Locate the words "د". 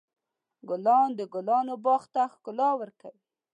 1.19-1.21